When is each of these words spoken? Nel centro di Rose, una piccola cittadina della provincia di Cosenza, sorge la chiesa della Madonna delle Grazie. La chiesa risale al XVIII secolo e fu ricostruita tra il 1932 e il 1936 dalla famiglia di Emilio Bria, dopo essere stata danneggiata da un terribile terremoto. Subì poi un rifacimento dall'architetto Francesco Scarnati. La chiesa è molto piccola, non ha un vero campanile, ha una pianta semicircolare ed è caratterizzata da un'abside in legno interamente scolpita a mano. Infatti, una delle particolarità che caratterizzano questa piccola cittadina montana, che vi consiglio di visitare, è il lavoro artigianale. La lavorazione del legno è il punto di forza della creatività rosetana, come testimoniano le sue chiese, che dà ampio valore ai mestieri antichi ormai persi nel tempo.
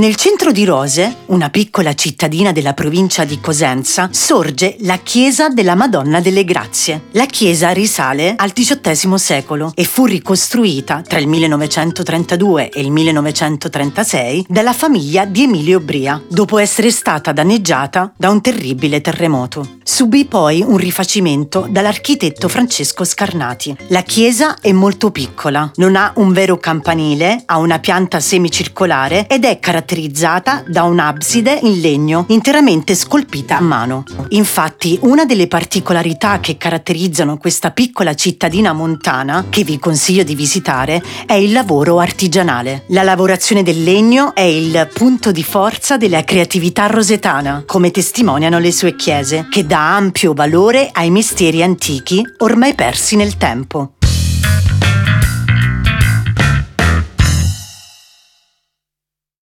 Nel 0.00 0.14
centro 0.14 0.50
di 0.50 0.64
Rose, 0.64 1.14
una 1.26 1.50
piccola 1.50 1.92
cittadina 1.92 2.52
della 2.52 2.72
provincia 2.72 3.26
di 3.26 3.38
Cosenza, 3.38 4.08
sorge 4.10 4.76
la 4.78 4.96
chiesa 4.96 5.50
della 5.50 5.74
Madonna 5.74 6.20
delle 6.20 6.46
Grazie. 6.46 7.02
La 7.10 7.26
chiesa 7.26 7.68
risale 7.72 8.32
al 8.34 8.54
XVIII 8.54 9.18
secolo 9.18 9.72
e 9.74 9.84
fu 9.84 10.06
ricostruita 10.06 11.02
tra 11.06 11.18
il 11.18 11.26
1932 11.26 12.70
e 12.70 12.80
il 12.80 12.90
1936 12.90 14.46
dalla 14.48 14.72
famiglia 14.72 15.26
di 15.26 15.42
Emilio 15.42 15.80
Bria, 15.80 16.18
dopo 16.26 16.56
essere 16.56 16.90
stata 16.90 17.32
danneggiata 17.32 18.14
da 18.16 18.30
un 18.30 18.40
terribile 18.40 19.02
terremoto. 19.02 19.80
Subì 19.84 20.24
poi 20.24 20.62
un 20.66 20.78
rifacimento 20.78 21.66
dall'architetto 21.68 22.48
Francesco 22.48 23.04
Scarnati. 23.04 23.76
La 23.88 24.00
chiesa 24.02 24.56
è 24.62 24.72
molto 24.72 25.10
piccola, 25.10 25.70
non 25.74 25.94
ha 25.94 26.12
un 26.16 26.32
vero 26.32 26.56
campanile, 26.56 27.42
ha 27.44 27.58
una 27.58 27.80
pianta 27.80 28.18
semicircolare 28.18 29.26
ed 29.26 29.44
è 29.44 29.58
caratterizzata 29.58 29.88
da 30.68 30.84
un'abside 30.84 31.58
in 31.62 31.80
legno 31.80 32.24
interamente 32.28 32.94
scolpita 32.94 33.56
a 33.56 33.60
mano. 33.60 34.04
Infatti, 34.28 34.98
una 35.02 35.24
delle 35.24 35.48
particolarità 35.48 36.38
che 36.38 36.56
caratterizzano 36.56 37.38
questa 37.38 37.72
piccola 37.72 38.14
cittadina 38.14 38.72
montana, 38.72 39.46
che 39.50 39.64
vi 39.64 39.78
consiglio 39.80 40.22
di 40.22 40.36
visitare, 40.36 41.02
è 41.26 41.34
il 41.34 41.50
lavoro 41.50 41.98
artigianale. 41.98 42.84
La 42.88 43.02
lavorazione 43.02 43.64
del 43.64 43.82
legno 43.82 44.32
è 44.34 44.42
il 44.42 44.88
punto 44.94 45.32
di 45.32 45.42
forza 45.42 45.96
della 45.96 46.22
creatività 46.22 46.86
rosetana, 46.86 47.64
come 47.66 47.90
testimoniano 47.90 48.60
le 48.60 48.70
sue 48.70 48.94
chiese, 48.94 49.48
che 49.50 49.66
dà 49.66 49.96
ampio 49.96 50.34
valore 50.34 50.90
ai 50.92 51.10
mestieri 51.10 51.64
antichi 51.64 52.24
ormai 52.38 52.74
persi 52.74 53.16
nel 53.16 53.36
tempo. 53.36 53.94